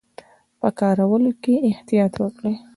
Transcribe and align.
په 0.59 0.69
کارولو 0.79 1.31
کې 1.41 1.53
یې 1.59 1.65
احتیاط 1.71 2.13
وکړي. 2.21 2.53